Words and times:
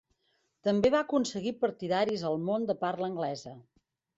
També 0.67 0.89
va 0.95 1.01
aconseguir 1.03 1.53
partidaris 1.65 2.25
al 2.31 2.41
món 2.49 2.67
de 2.71 2.77
parla 2.85 3.11
anglesa. 3.13 3.55